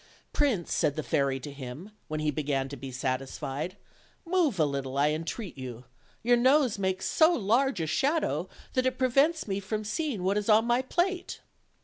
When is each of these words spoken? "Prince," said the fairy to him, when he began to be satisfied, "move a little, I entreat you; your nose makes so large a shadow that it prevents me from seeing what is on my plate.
"Prince," 0.33 0.73
said 0.73 0.95
the 0.95 1.03
fairy 1.03 1.39
to 1.39 1.51
him, 1.51 1.91
when 2.07 2.21
he 2.21 2.31
began 2.31 2.67
to 2.69 2.75
be 2.75 2.91
satisfied, 2.91 3.77
"move 4.25 4.57
a 4.59 4.65
little, 4.65 4.97
I 4.97 5.09
entreat 5.09 5.59
you; 5.59 5.85
your 6.23 6.37
nose 6.37 6.79
makes 6.79 7.05
so 7.05 7.31
large 7.33 7.79
a 7.79 7.85
shadow 7.85 8.49
that 8.73 8.87
it 8.87 8.97
prevents 8.97 9.47
me 9.47 9.59
from 9.59 9.83
seeing 9.83 10.23
what 10.23 10.39
is 10.39 10.49
on 10.49 10.65
my 10.65 10.81
plate. 10.81 11.41